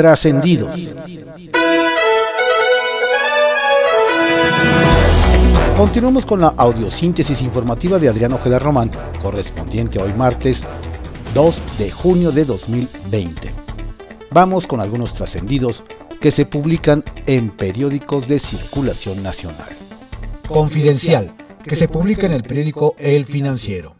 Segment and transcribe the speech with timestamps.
[0.00, 0.80] Trascendidos.
[5.76, 8.90] Continuamos con la audiosíntesis informativa de Adriano Ojeda Román,
[9.20, 10.62] correspondiente hoy martes
[11.34, 13.52] 2 de junio de 2020.
[14.30, 15.82] Vamos con algunos trascendidos
[16.18, 19.68] que se publican en periódicos de circulación nacional.
[20.48, 23.96] Confidencial, que se publica en el periódico El Financiero.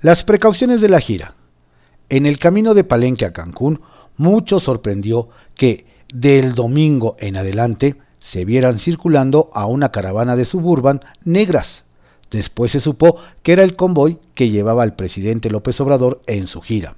[0.00, 1.34] Las precauciones de la gira.
[2.08, 3.82] En el camino de Palenque a Cancún,
[4.16, 11.00] mucho sorprendió que del domingo en adelante se vieran circulando a una caravana de suburban
[11.24, 11.84] negras.
[12.30, 16.60] Después se supo que era el convoy que llevaba al presidente López Obrador en su
[16.60, 16.96] gira.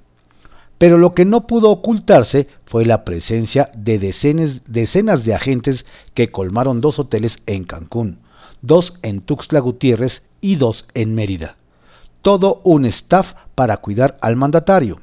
[0.77, 6.31] Pero lo que no pudo ocultarse fue la presencia de decenas, decenas de agentes que
[6.31, 8.19] colmaron dos hoteles en Cancún,
[8.61, 11.57] dos en Tuxtla Gutiérrez y dos en Mérida.
[12.21, 15.01] Todo un staff para cuidar al mandatario.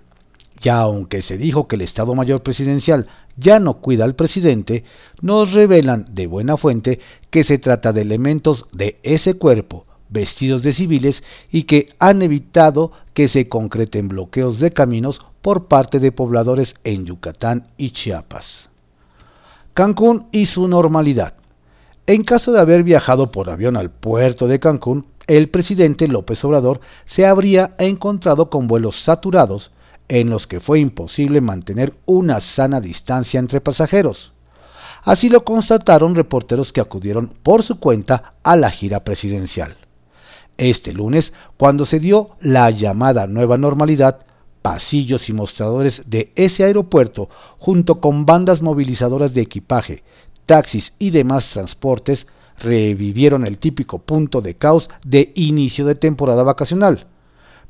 [0.64, 4.82] Ya aunque se dijo que el Estado Mayor Presidencial ya no cuida al presidente,
[5.20, 10.72] nos revelan de buena fuente que se trata de elementos de ese cuerpo, vestidos de
[10.72, 16.76] civiles, y que han evitado que se concreten bloqueos de caminos por parte de pobladores
[16.82, 18.70] en Yucatán y Chiapas.
[19.74, 21.34] Cancún y su normalidad.
[22.06, 26.80] En caso de haber viajado por avión al puerto de Cancún, el presidente López Obrador
[27.04, 29.70] se habría encontrado con vuelos saturados
[30.08, 34.32] en los que fue imposible mantener una sana distancia entre pasajeros.
[35.02, 39.76] Así lo constataron reporteros que acudieron por su cuenta a la gira presidencial.
[40.56, 44.24] Este lunes, cuando se dio la llamada nueva normalidad,
[44.62, 50.04] pasillos y mostradores de ese aeropuerto, junto con bandas movilizadoras de equipaje,
[50.46, 52.26] taxis y demás transportes,
[52.58, 57.08] revivieron el típico punto de caos de inicio de temporada vacacional.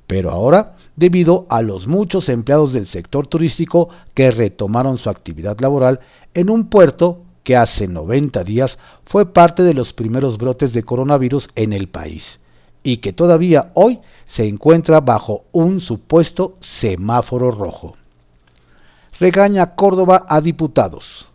[0.07, 6.01] Pero ahora debido a los muchos empleados del sector turístico que retomaron su actividad laboral
[6.35, 11.49] en un puerto que hace 90 días fue parte de los primeros brotes de coronavirus
[11.55, 12.41] en el país
[12.83, 17.97] y que todavía hoy se encuentra bajo un supuesto semáforo rojo.
[19.19, 21.27] Regaña Córdoba a diputados.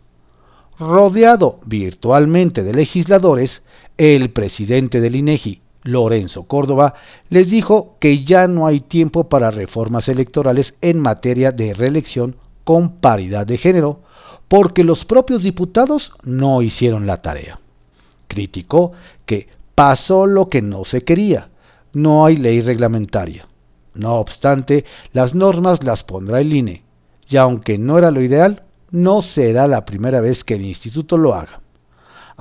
[0.78, 3.62] Rodeado virtualmente de legisladores,
[3.98, 6.94] el presidente del INEGI, Lorenzo Córdoba,
[7.28, 12.96] les dijo que ya no hay tiempo para reformas electorales en materia de reelección con
[12.96, 14.00] paridad de género,
[14.48, 17.60] porque los propios diputados no hicieron la tarea.
[18.28, 18.92] Criticó
[19.26, 21.48] que pasó lo que no se quería,
[21.92, 23.46] no hay ley reglamentaria.
[23.94, 26.84] No obstante, las normas las pondrá el INE,
[27.28, 31.34] y aunque no era lo ideal, no será la primera vez que el instituto lo
[31.34, 31.60] haga.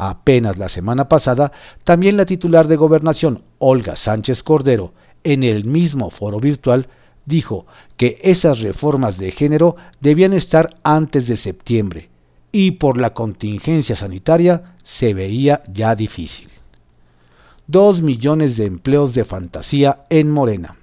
[0.02, 1.52] Apenas la semana pasada,
[1.84, 4.94] también la titular de gobernación, Olga Sánchez Cordero,
[5.26, 6.88] en el mismo foro virtual,
[7.26, 7.68] dijo
[7.98, 12.08] que esas reformas de género debían estar antes de septiembre
[12.54, 16.48] y por la contingencia sanitaria se veía ya difícil.
[17.68, 20.79] Dos millones de empleos de fantasía en Morena.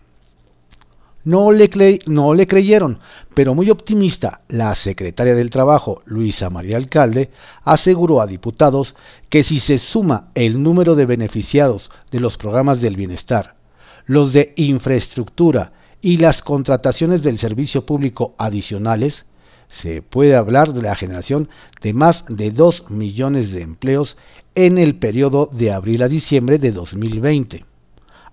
[1.27, 3.01] No le, creyeron,
[3.35, 7.31] pero muy optimista, la secretaria del Trabajo, Luisa María Alcalde,
[7.65, 8.95] aseguró a diputados
[9.29, 13.57] que si se suma el número de beneficiados de los programas del bienestar,
[14.05, 19.27] los de infraestructura y las contrataciones del servicio público adicionales,
[19.67, 21.49] se puede hablar de la generación
[21.83, 24.17] de más de 2 millones de empleos
[24.55, 27.65] en el periodo de abril a diciembre de 2020.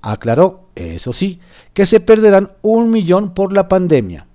[0.06, 1.40] Aclaró, eso sí,
[1.74, 4.28] que se perderán un millón por la pandemia.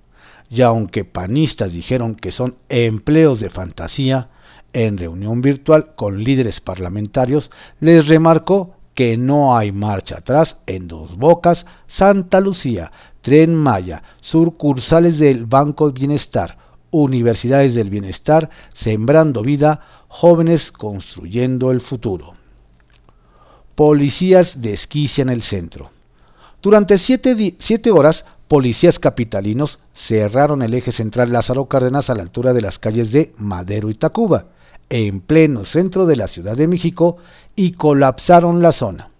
[0.49, 4.29] Y aunque panistas dijeron que son empleos de fantasía,
[4.73, 11.17] en reunión virtual con líderes parlamentarios les remarcó que no hay marcha atrás en Dos
[11.17, 12.91] Bocas, Santa Lucía,
[13.21, 16.57] Tren Maya, sucursales del Banco Bienestar,
[16.89, 22.38] Universidades del Bienestar, Sembrando Vida, jóvenes construyendo el futuro.
[23.79, 25.91] Policías desquician el centro.
[26.61, 32.59] Durante siete, horas, policías capitalinos cerraron el eje central Lázaro Cárdenas a la altura de
[32.59, 34.47] las calles de Madero y Tacuba,
[34.89, 37.19] en pleno centro de la Ciudad de México,
[37.55, 39.11] y colapsaron la zona.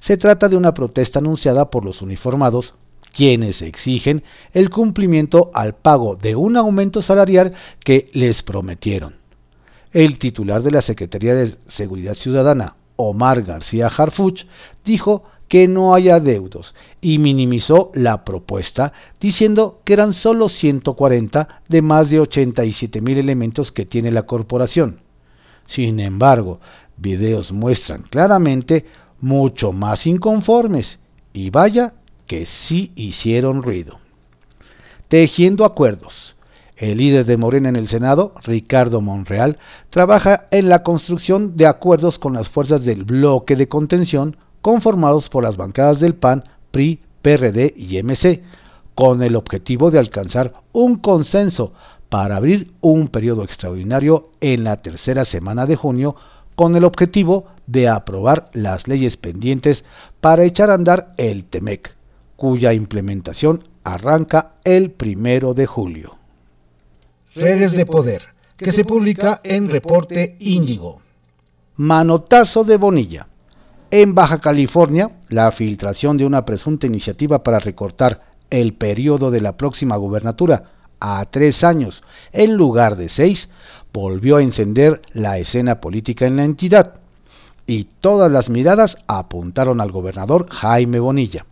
[0.00, 2.74] Se trata de una protesta anunciada por los uniformados,
[3.14, 9.14] quienes exigen el cumplimiento al pago de un aumento salarial que les prometieron.
[9.90, 14.46] El titular de la Secretaría de Seguridad Ciudadana, Omar García Harfuch,
[14.84, 21.82] dijo que no haya deudos y minimizó la propuesta diciendo que eran solo 140 de
[21.82, 25.00] más de 87 mil elementos que tiene la corporación.
[25.66, 26.60] Sin embargo,
[26.96, 28.86] videos muestran claramente
[29.20, 30.98] mucho más inconformes
[31.32, 31.94] y vaya
[32.26, 33.98] que sí hicieron ruido.
[35.08, 36.35] Tejiendo acuerdos.
[36.76, 39.58] El líder de Morena en el Senado, Ricardo Monreal,
[39.88, 45.42] trabaja en la construcción de acuerdos con las fuerzas del bloque de contención conformados por
[45.42, 48.42] las bancadas del PAN, PRI, PRD y MC,
[48.94, 51.72] con el objetivo de alcanzar un consenso
[52.10, 56.14] para abrir un periodo extraordinario en la tercera semana de junio
[56.56, 59.82] con el objetivo de aprobar las leyes pendientes
[60.20, 61.96] para echar a andar el TEMEC,
[62.36, 66.15] cuya implementación arranca el primero de julio.
[67.36, 68.22] Redes de Poder,
[68.56, 71.02] que se publica en Reporte Índigo.
[71.76, 73.26] Manotazo de Bonilla.
[73.90, 79.58] En Baja California, la filtración de una presunta iniciativa para recortar el periodo de la
[79.58, 82.02] próxima gubernatura a tres años
[82.32, 83.50] en lugar de seis
[83.92, 86.94] volvió a encender la escena política en la entidad
[87.66, 91.44] y todas las miradas apuntaron al gobernador Jaime Bonilla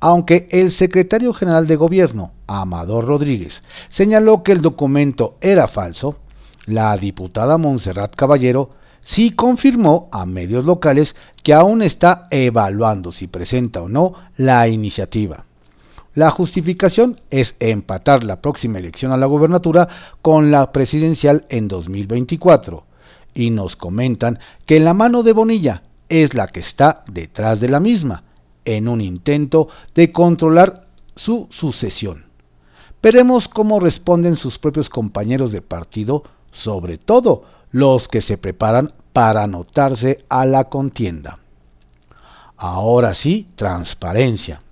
[0.00, 6.16] aunque el secretario general de gobierno, Amador Rodríguez, señaló que el documento era falso,
[6.66, 8.70] la diputada Montserrat Caballero
[9.00, 15.44] sí confirmó a medios locales que aún está evaluando si presenta o no la iniciativa.
[16.16, 19.88] La justificación es empatar la próxima elección a la gubernatura
[20.22, 22.84] con la presidencial en 2024.
[23.34, 27.80] Y nos comentan que la mano de Bonilla es la que está detrás de la
[27.80, 28.24] misma,
[28.66, 32.26] en un intento de controlar su sucesión.
[33.02, 39.44] Veremos cómo responden sus propios compañeros de partido, sobre todo los que se preparan para
[39.44, 41.38] anotarse a la contienda.
[42.56, 44.62] Ahora sí, transparencia.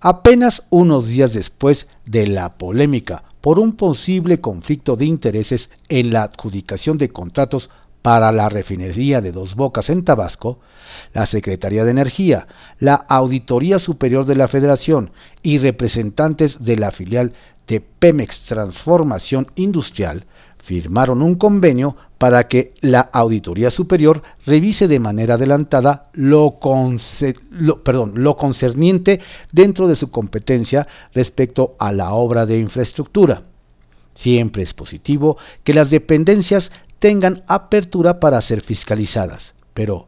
[0.00, 6.24] Apenas unos días después de la polémica por un posible conflicto de intereses en la
[6.24, 7.70] adjudicación de contratos
[8.02, 10.58] para la refinería de Dos Bocas en Tabasco,
[11.12, 12.46] la Secretaría de Energía,
[12.78, 15.12] la Auditoría Superior de la Federación
[15.42, 17.32] y representantes de la filial
[17.66, 20.24] de Pemex Transformación Industrial
[20.62, 26.58] firmaron un convenio para que la Auditoría Superior revise de manera adelantada lo,
[28.36, 29.20] concerniente
[29.52, 33.44] dentro de su competencia respecto a la obra de infraestructura.
[34.14, 36.70] Siempre es positivo que las dependencias
[37.00, 40.06] tengan apertura para ser fiscalizadas, pero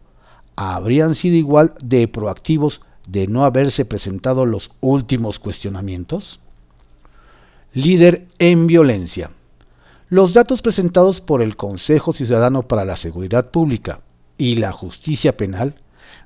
[0.54, 6.38] ¿habrían sido igual de proactivos de no haberse presentado los últimos cuestionamientos?
[7.72, 9.30] Líder en violencia.
[10.10, 14.00] Los datos presentados por el Consejo Ciudadano para la Seguridad Pública
[14.36, 15.76] y la Justicia Penal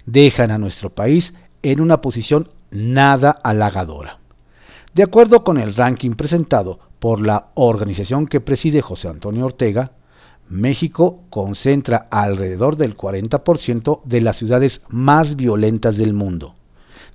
[0.05, 1.33] dejan a nuestro país
[1.63, 4.19] en una posición nada halagadora.
[4.95, 9.93] De acuerdo con el ranking presentado por la organización que preside José Antonio Ortega,
[10.48, 16.54] México concentra alrededor del 40% de las ciudades más violentas del mundo,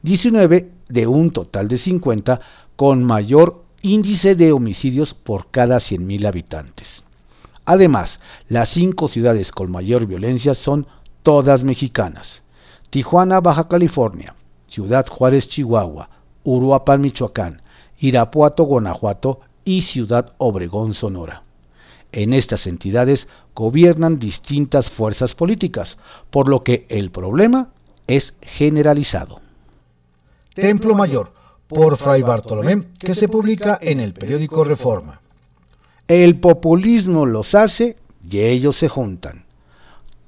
[0.03, 2.41] 19 de un total de 50
[2.75, 7.03] con mayor índice de homicidios por cada 100.000 habitantes.
[7.65, 8.19] Además,
[8.49, 10.87] las cinco ciudades con mayor violencia son
[11.23, 12.43] todas mexicanas.
[12.89, 14.35] Tijuana, Baja California,
[14.67, 16.09] Ciudad Juárez, Chihuahua,
[16.43, 17.61] Uruapan, Michoacán,
[17.99, 21.43] Irapuato, Guanajuato y Ciudad Obregón, Sonora.
[22.11, 25.97] En estas entidades gobiernan distintas fuerzas políticas,
[26.29, 27.69] por lo que el problema
[28.07, 29.39] es generalizado.
[30.53, 31.33] Templo Mayor,
[31.67, 35.21] por Fray Bartolomé, que se publica en el periódico Reforma.
[36.07, 37.95] El populismo los hace
[38.29, 39.45] y ellos se juntan.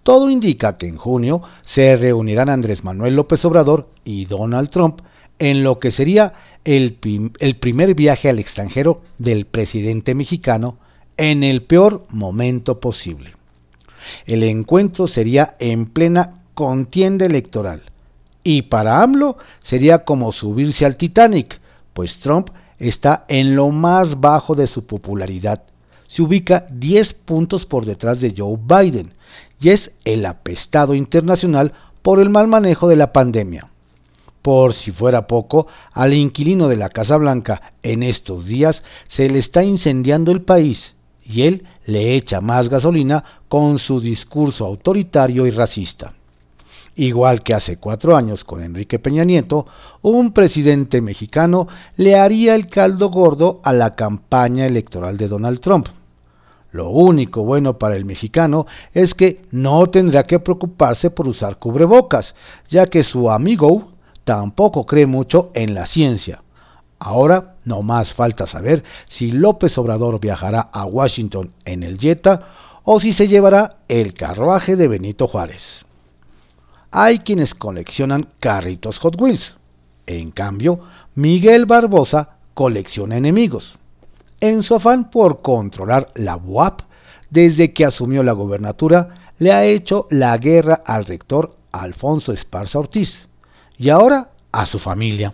[0.04, 5.02] Todo indica que en junio se reunirán Andrés Manuel López Obrador y Donald Trump
[5.40, 6.98] en lo que sería el,
[7.40, 10.78] el primer viaje al extranjero del presidente mexicano
[11.18, 13.36] en el peor momento posible.
[14.26, 17.84] El encuentro sería en plena contienda electoral
[18.44, 21.60] y para AMLO sería como subirse al Titanic,
[21.94, 25.64] pues Trump está en lo más bajo de su popularidad.
[26.08, 29.14] Se ubica 10 puntos por detrás de Joe Biden
[29.60, 33.70] y es el apestado internacional por el mal manejo de la pandemia.
[34.42, 39.40] Por si fuera poco, al inquilino de la Casa Blanca en estos días se le
[39.40, 40.93] está incendiando el país
[41.26, 46.14] y él le echa más gasolina con su discurso autoritario y racista.
[46.96, 49.66] Igual que hace cuatro años con Enrique Peña Nieto,
[50.02, 55.88] un presidente mexicano le haría el caldo gordo a la campaña electoral de Donald Trump.
[56.72, 62.36] Lo único bueno para el mexicano es que no tendrá que preocuparse por usar cubrebocas,
[62.70, 63.92] ya que su amigo
[64.24, 66.44] tampoco cree mucho en la ciencia
[67.06, 72.50] Ahora no más falta saber si López Obrador viajará a Washington en el Jetta
[72.84, 75.86] o si se llevará el carruaje de Benito Juárez.
[76.92, 79.56] Hay quienes coleccionan carritos Hot Wheels.
[80.06, 80.82] En cambio,
[81.16, 83.78] Miguel Barbosa colecciona enemigos.
[84.42, 86.82] en su afán por controlar la UAP,
[87.30, 93.28] desde que asumió la gobernatura, le ha hecho la guerra al rector Alfonso Esparza Ortiz
[93.78, 95.34] y ahora a su familia.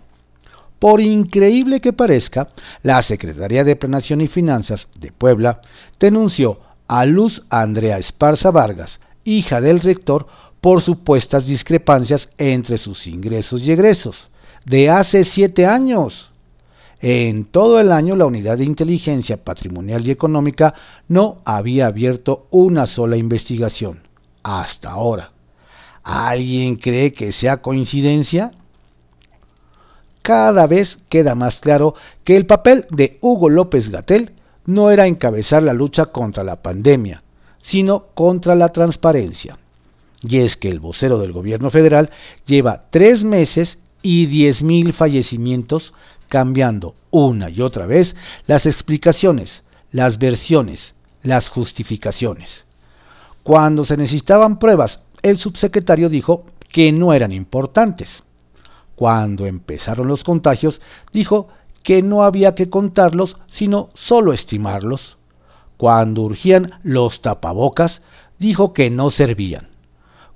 [0.80, 2.48] Por increíble que parezca,
[2.82, 5.60] la Secretaría de Planación y Finanzas de Puebla
[6.00, 10.26] denunció a Luz Andrea Esparza Vargas, hija del rector,
[10.62, 14.30] por supuestas discrepancias entre sus ingresos y egresos,
[14.64, 16.30] de hace siete años.
[17.02, 20.74] En todo el año la Unidad de Inteligencia Patrimonial y Económica
[21.08, 24.00] no había abierto una sola investigación,
[24.42, 25.32] hasta ahora.
[26.02, 28.52] ¿Alguien cree que sea coincidencia?
[30.22, 34.32] Cada vez queda más claro que el papel de Hugo López Gatel
[34.66, 37.22] no era encabezar la lucha contra la pandemia,
[37.62, 39.58] sino contra la transparencia.
[40.22, 42.10] Y es que el vocero del gobierno federal
[42.46, 45.94] lleva tres meses y diez mil fallecimientos
[46.28, 48.14] cambiando una y otra vez
[48.46, 52.64] las explicaciones, las versiones, las justificaciones.
[53.42, 58.22] Cuando se necesitaban pruebas, el subsecretario dijo que no eran importantes.
[59.00, 61.48] Cuando empezaron los contagios, dijo
[61.82, 65.16] que no había que contarlos, sino solo estimarlos.
[65.78, 68.02] Cuando urgían los tapabocas,
[68.38, 69.70] dijo que no servían.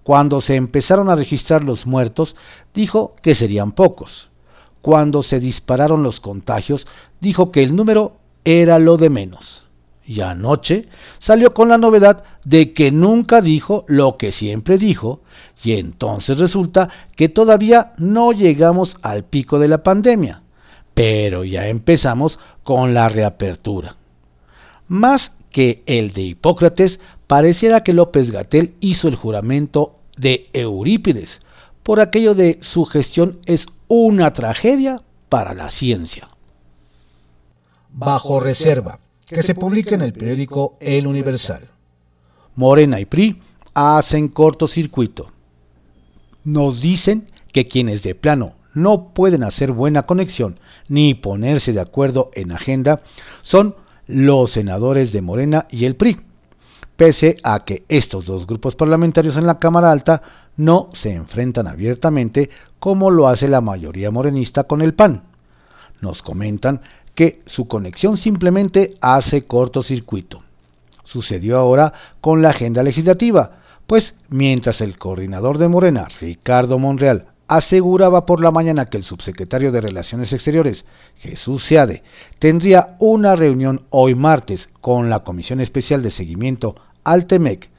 [0.03, 2.37] Cuando se empezaron a registrar los muertos,
[2.73, 4.31] dijo que serían pocos.
[4.81, 6.87] Cuando se dispararon los contagios,
[7.21, 8.17] dijo que el número
[8.47, 9.64] era lo de menos.
[10.07, 15.23] Y anoche salió con la novedad de que nunca dijo lo que siempre dijo,
[15.63, 20.43] y entonces resulta que todavía no llegamos al pico de la pandemia,
[20.93, 23.97] pero ya empezamos con la reapertura.
[24.89, 31.41] Más que el de Hipócrates, pareciera que López Gatel hizo el juramento de Eurípides,
[31.83, 36.29] por aquello de su gestión es una tragedia para la ciencia.
[37.91, 41.69] Bajo reserva, que se publica en el periódico El Universal.
[42.57, 43.41] Morena y PRI
[43.75, 45.33] hacen cortocircuito.
[46.45, 52.31] Nos dicen que quienes de plano no pueden hacer buena conexión ni ponerse de acuerdo
[52.35, 53.03] en agenda
[53.43, 53.77] son
[54.07, 56.21] los senadores de Morena y el PRI,
[56.97, 60.23] pese a que estos dos grupos parlamentarios en la Cámara Alta
[60.57, 65.23] no se enfrentan abiertamente como lo hace la mayoría morenista con el PAN.
[66.01, 66.83] Nos comentan
[67.15, 70.43] que su conexión simplemente hace cortocircuito.
[71.05, 78.25] Sucedió ahora con la agenda legislativa, pues mientras el coordinador de Morena, Ricardo Monreal, aseguraba
[78.27, 80.85] por la mañana que el subsecretario de Relaciones Exteriores,
[81.19, 82.03] Jesús Seade,
[82.39, 87.71] tendría una reunión hoy martes con la Comisión Especial de Seguimiento al TEMEC,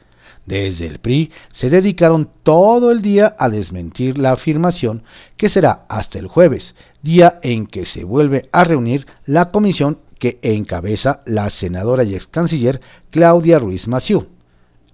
[0.46, 5.04] desde el PRI se dedicaron todo el día a desmentir la afirmación
[5.38, 10.40] que será hasta el jueves, día en que se vuelve a reunir la comisión que
[10.42, 14.28] encabeza la senadora y ex canciller Claudia Ruiz Maciú.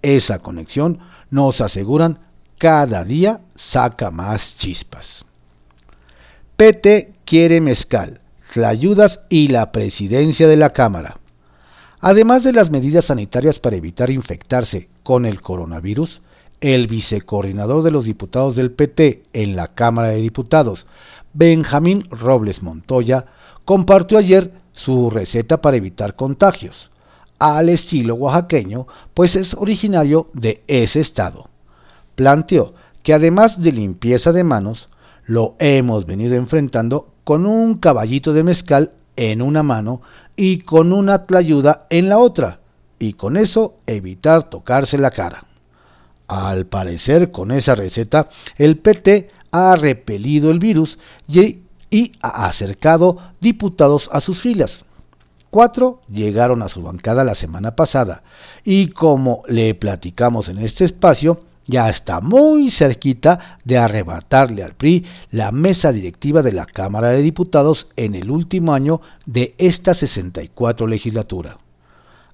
[0.02, 2.20] Esa conexión, nos aseguran,
[2.58, 5.26] cada día saca más chispas.
[6.56, 8.22] PT quiere mezcal,
[8.66, 11.20] ayudas y la presidencia de la Cámara.
[12.00, 16.22] Además de las medidas sanitarias para evitar infectarse con el coronavirus,
[16.62, 20.86] el vicecoordinador de los diputados del PT en la Cámara de Diputados,
[21.34, 23.26] Benjamín Robles Montoya,
[23.66, 26.92] compartió ayer su receta para evitar contagios,
[27.40, 31.50] al estilo oaxaqueño, pues es originario de ese estado.
[32.16, 34.90] Planteó que además de limpieza de manos,
[35.26, 40.02] lo hemos venido enfrentando con un caballito de mezcal en una mano
[40.36, 42.61] y con una tlayuda en la otra,
[43.02, 45.46] y con eso evitar tocarse la cara.
[46.28, 51.64] Al parecer, con esa receta, el PT ha repelido el virus y,
[52.22, 54.86] ha acercado diputados a sus filas.
[55.50, 58.24] Cuatro llegaron a su bancada la semana pasada
[58.64, 65.06] y como le platicamos en este espacio, ya está muy cerquita de arrebatarle al PRI
[65.32, 70.88] la mesa directiva de la Cámara de Diputados en el último año de esta 64
[70.88, 71.58] legislatura.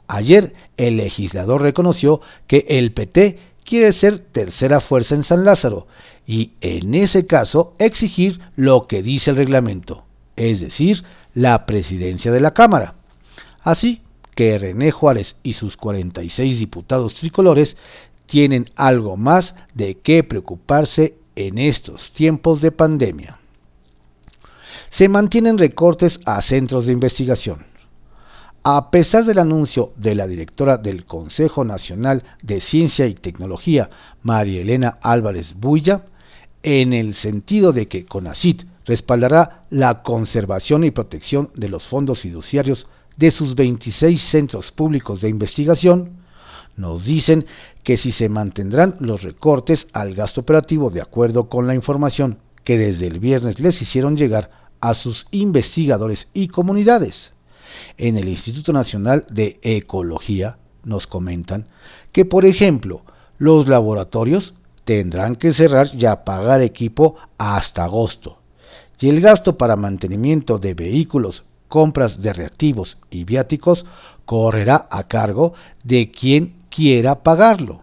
[0.08, 5.88] Ayer el legislador reconoció que el PT quiere ser tercera fuerza en San Lázaro
[6.26, 12.40] y en ese caso exigir lo que dice el reglamento, es decir, la presidencia de
[12.40, 12.96] la Cámara.
[13.62, 14.02] Así
[14.34, 17.76] que René Juárez y sus 46 diputados tricolores
[18.28, 23.40] tienen algo más de qué preocuparse en estos tiempos de pandemia.
[24.90, 27.66] Se mantienen recortes a centros de investigación.
[28.70, 33.90] A pesar del anuncio de la directora del Consejo Nacional de Ciencia y Tecnología,
[34.24, 36.04] María Elena Álvarez Builla,
[36.64, 42.90] en el sentido de que CONACIT respaldará la conservación y protección de los fondos fiduciarios
[43.16, 46.18] de sus 26 centros públicos de investigación,
[46.76, 47.46] nos dicen
[47.84, 52.78] que si se mantendrán los recortes al gasto operativo de acuerdo con la información que
[52.78, 54.50] desde el viernes les hicieron llegar
[54.82, 57.32] a sus investigadores y comunidades.
[57.98, 61.68] En el Instituto Nacional de Ecología nos comentan
[62.12, 63.02] que, por ejemplo,
[63.38, 64.54] los laboratorios
[64.86, 68.38] tendrán que cerrar y apagar equipo hasta agosto,
[69.00, 73.86] y el gasto para mantenimiento de vehículos, compras de reactivos y viáticos
[74.26, 77.82] correrá a cargo de quien quiera pagarlo,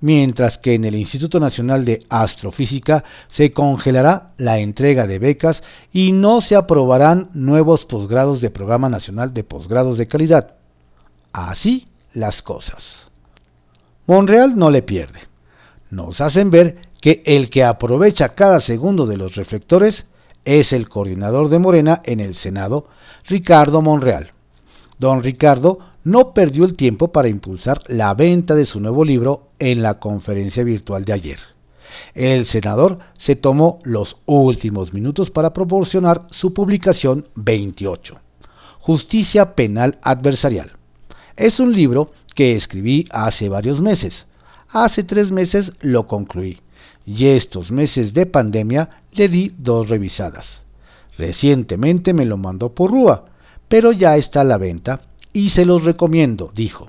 [0.00, 5.62] mientras que en el Instituto Nacional de Astrofísica se congelará la entrega de becas
[5.92, 10.54] y no se aprobarán nuevos posgrados de Programa Nacional de Posgrados de Calidad.
[11.32, 13.08] Así las cosas.
[14.06, 15.20] Monreal no le pierde.
[15.90, 20.06] Nos hacen ver que el que aprovecha cada segundo de los reflectores
[20.44, 22.88] es el coordinador de Morena en el Senado,
[23.24, 24.32] Ricardo Monreal.
[24.98, 29.82] Don Ricardo no perdió el tiempo para impulsar la venta de su nuevo libro en
[29.82, 31.40] la conferencia virtual de ayer.
[32.14, 38.20] El senador se tomó los últimos minutos para proporcionar su publicación 28,
[38.78, 40.74] Justicia Penal Adversarial.
[41.34, 44.26] Es un libro que escribí hace varios meses.
[44.68, 46.60] Hace tres meses lo concluí
[47.04, 50.62] y estos meses de pandemia le di dos revisadas.
[51.18, 53.24] Recientemente me lo mandó por Rúa,
[53.66, 55.00] pero ya está a la venta
[55.36, 56.88] y se los recomiendo, dijo.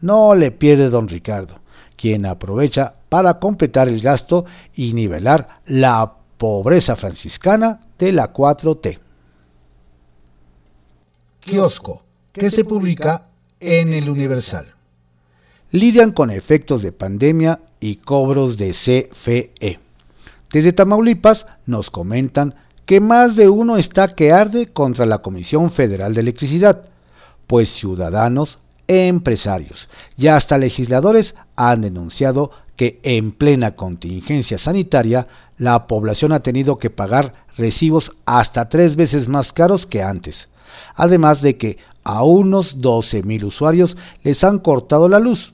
[0.00, 1.58] No le pierde don Ricardo,
[1.96, 9.00] quien aprovecha para completar el gasto y nivelar la pobreza franciscana de la 4T.
[11.40, 13.26] Kiosco, que se publica
[13.58, 14.76] en el Universal.
[15.72, 19.80] Lidian con efectos de pandemia y cobros de CFE.
[20.52, 22.54] Desde Tamaulipas nos comentan
[22.86, 26.91] que más de uno está que arde contra la Comisión Federal de Electricidad,
[27.52, 35.26] pues ciudadanos, empresarios y hasta legisladores han denunciado que en plena contingencia sanitaria
[35.58, 40.48] la población ha tenido que pagar recibos hasta tres veces más caros que antes,
[40.94, 45.52] además de que a unos 12.000 usuarios les han cortado la luz.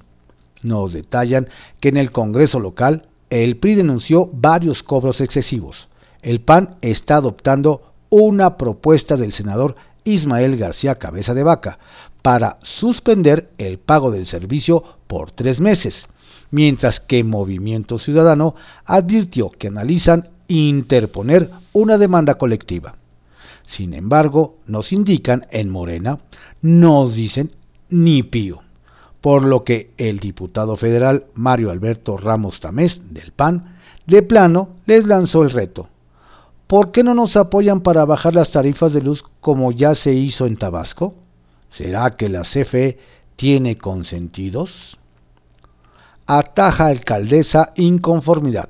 [0.62, 1.48] Nos detallan
[1.80, 5.88] que en el Congreso local el PRI denunció varios cobros excesivos.
[6.22, 9.74] El PAN está adoptando una propuesta del senador
[10.08, 11.78] Ismael García Cabeza de Vaca
[12.22, 16.08] para suspender el pago del servicio por tres meses,
[16.50, 18.54] mientras que Movimiento Ciudadano
[18.86, 22.96] advirtió que analizan interponer una demanda colectiva.
[23.66, 26.18] Sin embargo, nos indican en Morena,
[26.62, 27.52] nos dicen
[27.90, 28.62] ni pío,
[29.20, 35.04] por lo que el diputado federal Mario Alberto Ramos Tamés del PAN de plano les
[35.04, 35.88] lanzó el reto.
[36.68, 40.44] ¿Por qué no nos apoyan para bajar las tarifas de luz como ya se hizo
[40.44, 41.14] en Tabasco?
[41.70, 42.98] ¿Será que la CFE
[43.36, 44.98] tiene consentidos?
[46.26, 48.68] Ataja alcaldesa inconformidad.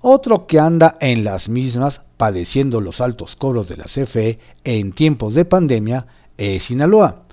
[0.00, 5.34] Otro que anda en las mismas padeciendo los altos cobros de la CFE en tiempos
[5.34, 6.06] de pandemia
[6.38, 7.24] es Sinaloa,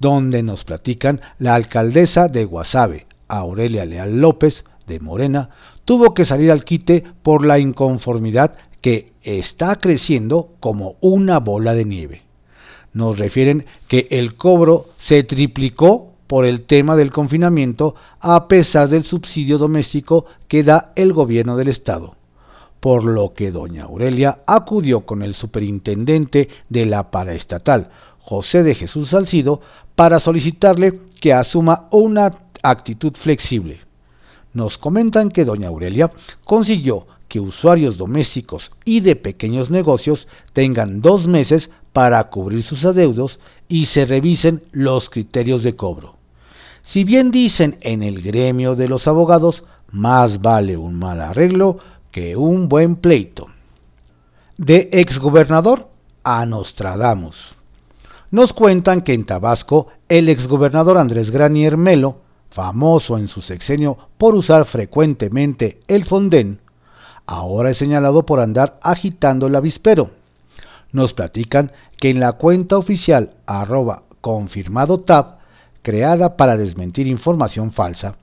[0.00, 5.50] donde nos platican la alcaldesa de Guasave, Aurelia Leal López, de Morena,
[5.84, 11.84] tuvo que salir al quite por la inconformidad que está creciendo como una bola de
[11.84, 12.22] nieve.
[12.92, 19.04] Nos refieren que el cobro se triplicó por el tema del confinamiento a pesar del
[19.04, 22.14] subsidio doméstico que da el gobierno del estado
[22.80, 29.10] por lo que doña Aurelia acudió con el superintendente de la paraestatal, José de Jesús
[29.10, 29.60] Salcido,
[29.94, 33.80] para solicitarle que asuma una actitud flexible.
[34.54, 36.10] Nos comentan que doña Aurelia
[36.44, 43.38] consiguió que usuarios domésticos y de pequeños negocios tengan dos meses para cubrir sus adeudos
[43.68, 46.16] y se revisen los criterios de cobro.
[46.82, 49.62] Si bien dicen en el gremio de los abogados,
[49.92, 51.78] más vale un mal arreglo
[52.10, 53.46] que un buen pleito.
[54.58, 55.88] De exgobernador
[56.24, 57.54] a Nostradamus.
[58.32, 64.34] Nos cuentan que en Tabasco el exgobernador Andrés Granier Melo, famoso en su sexenio por
[64.34, 66.58] usar frecuentemente el fondén,
[67.30, 70.10] ahora es señalado por andar agitando el avispero.
[70.90, 75.38] Nos platican que en la cuenta oficial arroba confirmado tab,
[75.82, 78.16] creada para desmentir información falsa,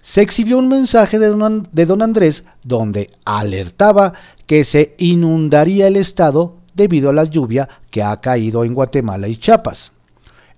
[0.00, 4.12] se exhibió un mensaje de don, Andrés donde alertaba
[4.46, 9.38] que se inundaría el estado debido a la lluvia que ha caído en Guatemala y
[9.38, 9.90] Chiapas,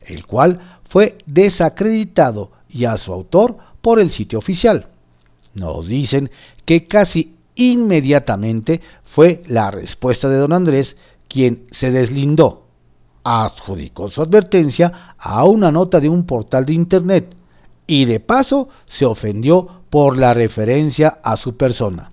[0.02, 4.88] el cual fue desacreditado y a su autor por el sitio oficial.
[5.54, 6.30] Nos dicen
[6.66, 10.96] que casi inmediatamente fue la respuesta de don Andrés
[11.28, 12.66] quien se deslindó,
[13.22, 17.34] adjudicó su advertencia a una nota de un portal de Internet
[17.86, 22.10] y de paso se ofendió por la referencia a su persona.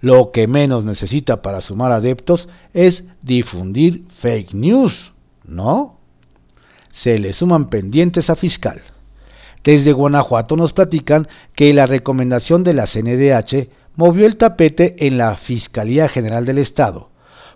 [0.00, 5.12] Lo que menos necesita para sumar adeptos es difundir fake news,
[5.44, 5.96] ¿no?
[6.92, 8.82] Se le suman pendientes a fiscal.
[9.64, 13.68] Desde Guanajuato nos platican que la recomendación de la CNDH
[13.98, 17.10] movió el tapete en la Fiscalía General del Estado,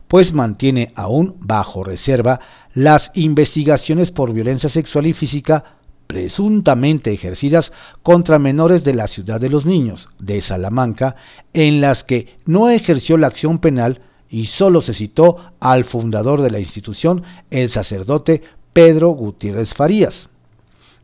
[0.09, 2.40] pues mantiene aún bajo reserva
[2.74, 5.76] las investigaciones por violencia sexual y física
[6.09, 11.14] presuntamente ejercidas contra menores de la ciudad de los niños, de Salamanca,
[11.55, 16.50] en las que no ejerció la acción penal y solo se citó al fundador de
[16.50, 20.28] la institución, el sacerdote Pedro Gutiérrez Farías.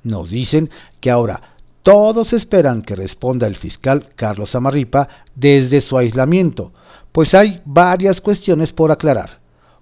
[0.02, 0.70] Nos dicen
[1.00, 1.57] que ahora
[1.88, 6.74] todos esperan que responda el fiscal Carlos Amarripa desde su aislamiento,
[7.12, 9.38] pues hay varias cuestiones por aclarar,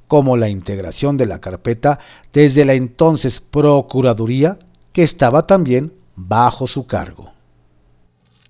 [0.07, 1.99] como la integración de la carpeta
[2.33, 4.57] desde la entonces Procuraduría,
[4.93, 7.33] que estaba también bajo su cargo.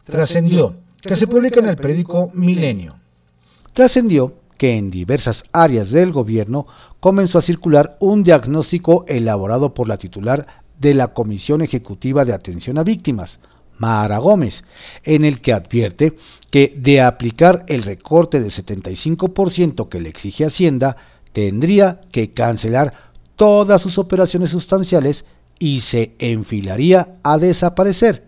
[0.05, 2.97] Trascendió que se publica en el periódico Milenio.
[3.73, 6.67] Trascendió que en diversas áreas del gobierno
[7.01, 10.47] comenzó a circular un diagnóstico elaborado por la titular
[10.79, 13.39] de la Comisión Ejecutiva de Atención a Víctimas,
[13.79, 14.65] Mara Gómez,
[15.05, 16.17] en el que advierte
[16.51, 20.97] que de aplicar el recorte del 75% que le exige Hacienda,
[21.33, 22.95] tendría que cancelar
[23.37, 25.25] todas sus operaciones sustanciales
[25.59, 28.25] y se enfilaría a desaparecer,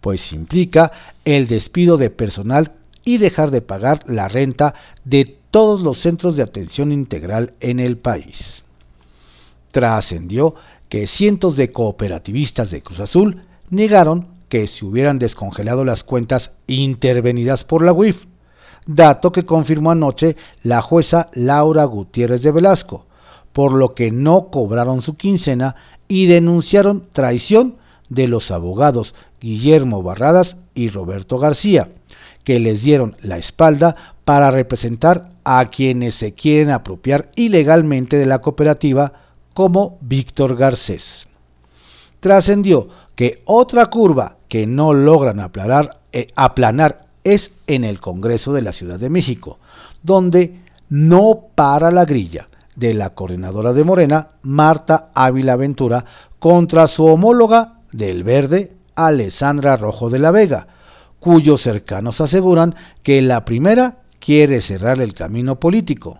[0.00, 0.92] pues implica
[1.24, 2.72] el despido de personal
[3.04, 7.96] y dejar de pagar la renta de todos los centros de atención integral en el
[7.96, 8.64] país.
[9.70, 10.54] Trascendió
[10.88, 17.64] que cientos de cooperativistas de Cruz Azul negaron que se hubieran descongelado las cuentas intervenidas
[17.64, 18.26] por la UIF,
[18.86, 23.06] dato que confirmó anoche la jueza Laura Gutiérrez de Velasco,
[23.52, 25.74] por lo que no cobraron su quincena
[26.08, 27.76] y denunciaron traición
[28.08, 31.88] de los abogados Guillermo Barradas y Roberto García,
[32.44, 38.40] que les dieron la espalda para representar a quienes se quieren apropiar ilegalmente de la
[38.40, 39.25] cooperativa
[39.56, 41.26] como Víctor Garcés.
[42.20, 48.60] Trascendió que otra curva que no logran aplanar, eh, aplanar es en el Congreso de
[48.60, 49.58] la Ciudad de México,
[50.02, 56.04] donde no para la grilla de la coordinadora de Morena, Marta Ávila Ventura,
[56.38, 60.66] contra su homóloga del Verde, Alessandra Rojo de la Vega,
[61.18, 66.18] cuyos cercanos aseguran que la primera quiere cerrar el camino político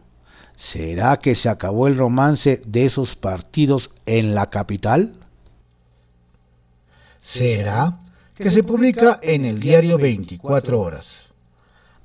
[0.57, 5.12] ¿Será que se acabó el romance de esos partidos en la capital?
[7.21, 8.01] ¿Será
[8.35, 11.27] que se publica en el diario 24 horas?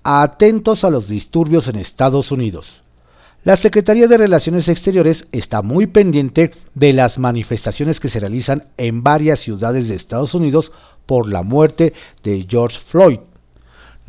[0.03, 2.81] Atentos a los disturbios en Estados Unidos.
[3.43, 9.01] La Secretaría de Relaciones Exteriores está muy pendiente de las manifestaciones que se realizan en
[9.01, 10.71] varias ciudades de Estados Unidos
[11.05, 13.19] por la muerte de George Floyd.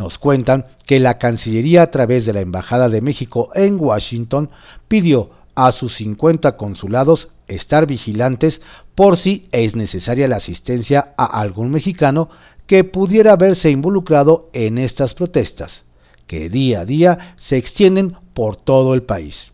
[0.02, 4.50] Nos cuentan que la Cancillería a través de la Embajada de México en Washington
[4.88, 8.62] pidió a sus 50 consulados estar vigilantes
[8.96, 12.30] por si es necesaria la asistencia a algún mexicano
[12.66, 15.84] que pudiera verse involucrado en estas protestas,
[16.26, 19.52] que día a día se extienden por todo el país.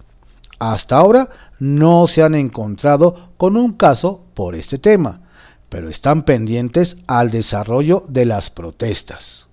[0.58, 5.20] Hasta ahora no se han encontrado con un caso por este tema,
[5.68, 9.47] pero están pendientes al desarrollo de las protestas.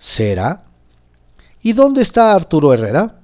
[0.00, 0.64] ¿Será?
[1.62, 3.20] ¿Y dónde está Arturo Herrera?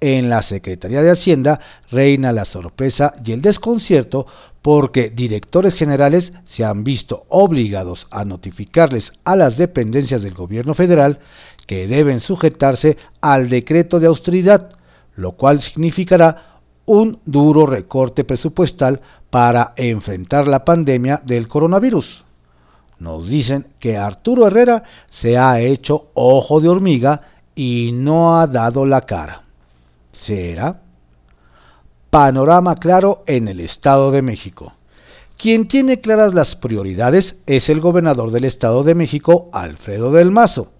[0.00, 1.60] En la Secretaría de Hacienda
[1.92, 4.26] reina la sorpresa y el desconcierto
[4.62, 11.20] porque directores generales se han visto obligados a notificarles a las dependencias del gobierno federal
[11.68, 14.70] que deben sujetarse al decreto de austeridad,
[15.14, 22.24] lo cual significará un duro recorte presupuestal para enfrentar la pandemia del coronavirus
[23.02, 27.22] nos dicen que Arturo Herrera se ha hecho ojo de hormiga
[27.54, 29.42] y no ha dado la cara.
[30.12, 30.80] ¿Será?
[32.10, 34.74] Panorama claro en el Estado de México.
[35.36, 40.70] Quien tiene claras las prioridades es el gobernador del Estado de México, Alfredo del Mazo,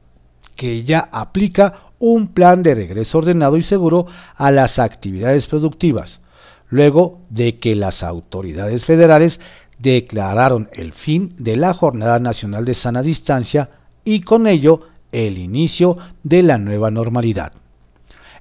[0.55, 4.07] que ya aplica un plan de regreso ordenado y seguro
[4.37, 6.21] a las actividades productivas,
[6.69, 9.41] luego de que las autoridades federales
[9.83, 13.71] declararon el fin de la Jornada Nacional de Sana Distancia
[14.05, 17.53] y con ello el inicio de la nueva normalidad.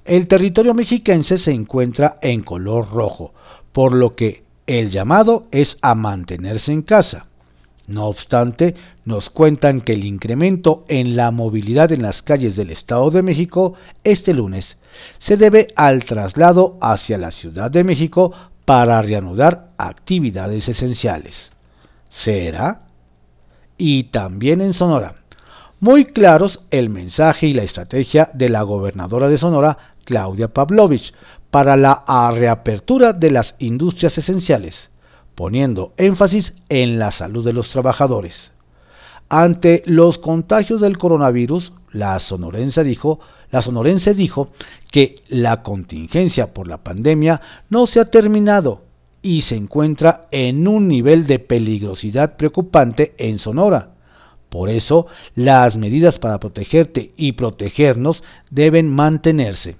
[0.04, 3.34] El territorio mexiquense se encuentra en color rojo,
[3.72, 7.26] por lo que el llamado es a mantenerse en casa.
[7.88, 13.10] No obstante, nos cuentan que el incremento en la movilidad en las calles del Estado
[13.10, 13.74] de México
[14.04, 14.76] este lunes
[15.18, 18.32] se debe al traslado hacia la Ciudad de México
[18.72, 21.52] para reanudar actividades esenciales.
[22.08, 22.86] ¿Será?
[23.76, 25.16] Y también en Sonora.
[25.78, 31.12] Muy claros el mensaje y la estrategia de la gobernadora de Sonora, Claudia Pavlovich,
[31.50, 32.02] para la
[32.34, 34.88] reapertura de las industrias esenciales,
[35.34, 38.52] poniendo énfasis en la salud de los trabajadores.
[39.28, 43.20] Ante los contagios del coronavirus, la sonorense dijo,
[43.52, 44.48] la sonorense dijo
[44.90, 48.82] que la contingencia por la pandemia no se ha terminado
[49.22, 53.90] y se encuentra en un nivel de peligrosidad preocupante en Sonora.
[54.48, 59.76] Por eso, las medidas para protegerte y protegernos deben mantenerse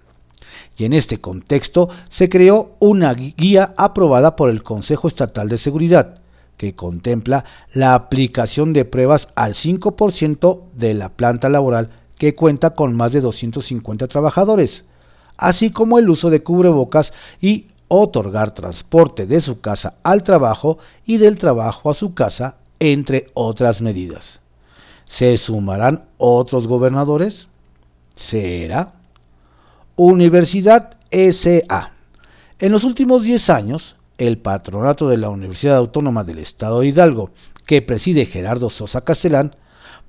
[0.77, 6.21] y en este contexto se creó una guía aprobada por el Consejo Estatal de Seguridad,
[6.57, 11.91] que contempla la aplicación de pruebas al 5% de la planta laboral
[12.23, 14.85] que cuenta con más de 250 trabajadores,
[15.37, 21.17] así como el uso de cubrebocas y otorgar transporte de su casa al trabajo y
[21.17, 24.39] del trabajo a su casa, entre otras medidas.
[25.05, 27.49] ¿Se sumarán otros gobernadores?
[28.15, 28.93] ¿Será?
[29.97, 31.91] Universidad SA.
[32.61, 37.31] En los últimos 10 años, el patronato de la Universidad Autónoma del Estado de Hidalgo,
[37.67, 39.57] que preside Gerardo Sosa Castellán,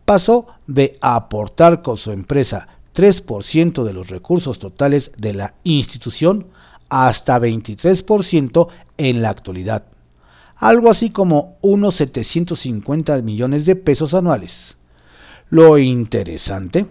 [0.05, 6.47] pasó de aportar con su empresa 3% de los recursos totales de la institución
[6.89, 9.85] hasta 23% en la actualidad,
[10.55, 14.75] algo así como unos 750 millones de pesos anuales.
[15.49, 16.85] Lo interesante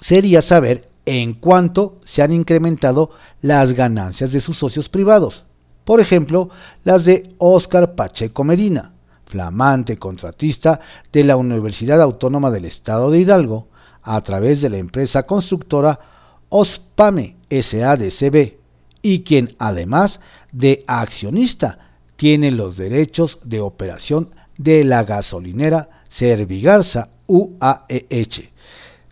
[0.00, 3.10] sería saber en cuanto se han incrementado
[3.42, 5.44] las ganancias de sus socios privados.
[5.84, 6.50] Por ejemplo,
[6.84, 8.92] las de Óscar Pacheco Medina,
[9.30, 10.80] flamante contratista
[11.12, 13.68] de la Universidad Autónoma del Estado de Hidalgo,
[14.02, 16.00] a través de la empresa constructora
[16.48, 18.58] OSPAME SADCB,
[19.02, 20.20] y quien además
[20.52, 21.78] de accionista
[22.16, 28.50] tiene los derechos de operación de la gasolinera Servigarza UAEH.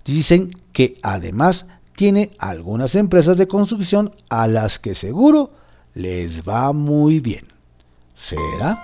[0.04, 1.64] Dicen que además
[1.96, 5.52] tiene algunas empresas de construcción a las que seguro
[5.94, 7.46] les va muy bien.
[8.14, 8.82] ¿Será?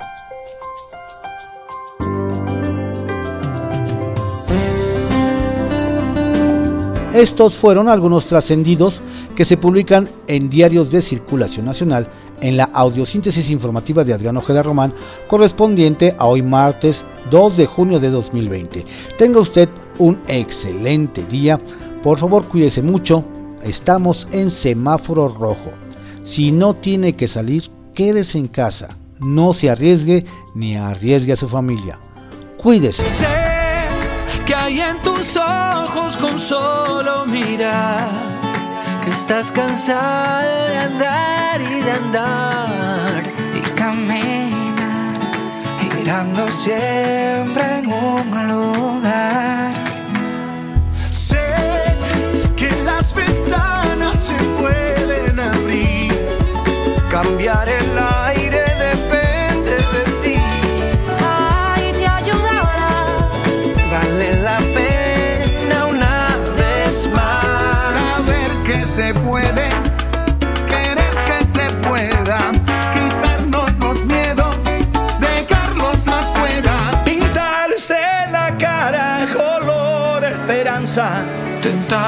[7.14, 9.00] Estos fueron algunos trascendidos
[9.34, 12.08] que se publican en diarios de circulación nacional
[12.40, 14.92] en la audiosíntesis informativa de Adriano Ojeda Román,
[15.28, 18.84] correspondiente a hoy martes 2 de junio de 2020.
[19.16, 21.58] Tenga usted un excelente día
[22.04, 23.24] por favor, cuídese mucho.
[23.62, 25.72] Estamos en semáforo rojo.
[26.22, 28.88] Si no tiene que salir, quédese en casa.
[29.20, 31.98] No se arriesgue ni arriesgue a su familia.
[32.58, 33.43] Cuídese.
[34.46, 38.08] Que hay en tus ojos con solo mirar
[39.04, 43.22] que estás cansado de andar y de andar
[43.56, 45.18] y caminar
[46.04, 49.73] girando siempre en un lugar
[80.94, 81.26] 在
[81.60, 82.03] 等待。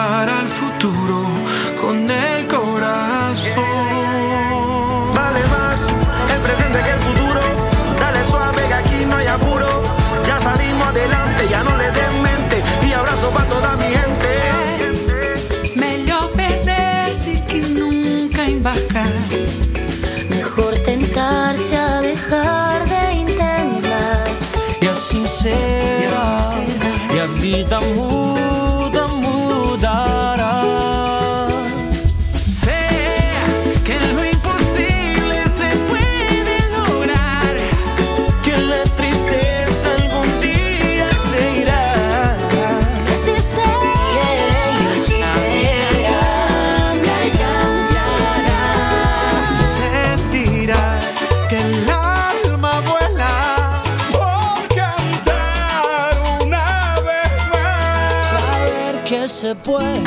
[59.46, 60.02] Se puede,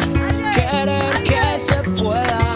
[0.53, 2.48] querer que se pueda.